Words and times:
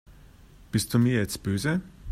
Bist 0.71 0.91
du 0.95 0.97
mir 0.97 1.13
jetzt 1.19 1.43
böse? 1.43 1.79